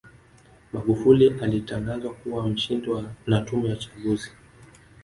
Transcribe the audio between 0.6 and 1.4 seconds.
magufuli